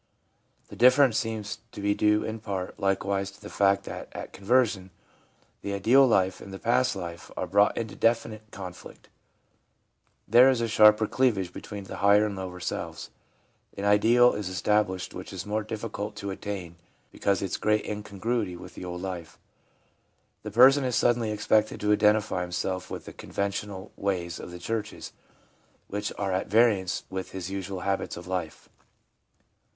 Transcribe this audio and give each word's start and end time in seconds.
The 0.69 0.75
difference 0.75 1.19
seems 1.19 1.59
to 1.73 1.79
be 1.79 1.93
due 1.93 2.23
in 2.23 2.39
part, 2.39 2.79
likewise, 2.79 3.29
to 3.29 3.39
the 3.39 3.51
fact 3.51 3.83
that 3.83 4.09
at 4.13 4.33
conversion 4.33 4.89
the 5.61 5.75
ideal 5.75 6.07
life 6.07 6.41
and 6.41 6.51
the 6.51 6.57
past 6.57 6.95
life 6.95 7.29
are 7.37 7.45
brought 7.45 7.77
into 7.77 7.95
definite 7.95 8.49
conflict. 8.49 9.09
There 10.27 10.49
is 10.49 10.59
a 10.59 10.67
sharper 10.67 11.05
cleav 11.07 11.37
age 11.37 11.53
between 11.53 11.83
the 11.83 11.97
higher 11.97 12.25
and 12.25 12.35
lower 12.35 12.59
selves; 12.59 13.11
an 13.77 13.85
ideal 13.85 14.33
is 14.33 14.49
established 14.49 15.13
which 15.13 15.31
is 15.31 15.45
more 15.45 15.61
difficult 15.61 16.15
to 16.15 16.31
attain 16.31 16.77
because 17.11 17.43
of 17.43 17.45
its 17.45 17.57
great 17.57 17.85
incongruity 17.85 18.55
with 18.57 18.73
the 18.73 18.83
old 18.85 19.03
life. 19.03 19.37
The 20.41 20.49
person 20.49 20.83
is 20.83 20.95
suddenly 20.95 21.29
expected 21.29 21.79
to 21.79 21.93
identify 21.93 22.41
himself 22.41 22.89
with 22.89 23.05
the 23.05 23.13
conven 23.13 23.51
tional 23.53 23.91
ways 23.95 24.39
of 24.39 24.49
the 24.49 24.57
churches, 24.57 25.13
which 25.89 26.11
are 26.17 26.31
at 26.33 26.47
variance 26.47 27.03
with 27.11 27.33
his 27.33 27.51
usual 27.51 27.81
habits 27.81 28.17
of 28.17 28.25
life. 28.25 28.67